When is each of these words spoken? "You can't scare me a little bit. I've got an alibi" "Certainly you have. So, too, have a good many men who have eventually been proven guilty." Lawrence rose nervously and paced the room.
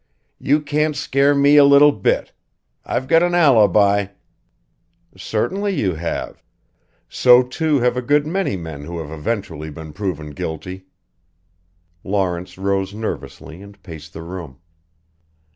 "You 0.39 0.61
can't 0.61 0.95
scare 0.95 1.35
me 1.35 1.57
a 1.57 1.63
little 1.63 1.91
bit. 1.91 2.31
I've 2.83 3.07
got 3.07 3.21
an 3.21 3.35
alibi" 3.35 4.07
"Certainly 5.15 5.75
you 5.79 5.93
have. 5.93 6.41
So, 7.07 7.43
too, 7.43 7.81
have 7.81 7.95
a 7.95 8.01
good 8.01 8.25
many 8.25 8.57
men 8.57 8.85
who 8.85 8.97
have 8.97 9.11
eventually 9.11 9.69
been 9.69 9.93
proven 9.93 10.31
guilty." 10.31 10.87
Lawrence 12.03 12.57
rose 12.57 12.95
nervously 12.95 13.61
and 13.61 13.79
paced 13.83 14.13
the 14.13 14.23
room. 14.23 14.57